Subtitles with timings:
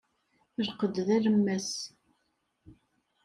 [0.67, 1.69] Lqed d alemmas.